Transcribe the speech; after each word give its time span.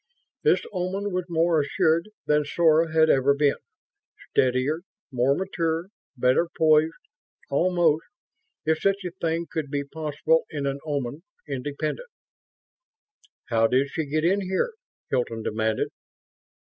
This 0.41 0.65
Oman 0.73 1.11
was 1.11 1.25
more 1.29 1.61
assured 1.61 2.09
than 2.25 2.43
Sora 2.43 2.91
had 2.91 3.07
ever 3.07 3.35
been 3.35 3.57
steadier, 4.31 4.81
more 5.11 5.35
mature, 5.35 5.89
better 6.17 6.47
poised 6.57 6.95
almost, 7.51 8.05
if 8.65 8.79
such 8.79 9.03
a 9.05 9.11
thing 9.11 9.45
could 9.51 9.69
be 9.69 9.83
possible 9.83 10.45
in 10.49 10.65
an 10.65 10.79
Oman, 10.87 11.21
independent. 11.47 12.09
"How 13.49 13.67
did 13.67 13.91
she 13.91 14.07
get 14.07 14.25
in 14.25 14.41
here?" 14.41 14.73
Hilton 15.11 15.43
demanded. 15.43 15.89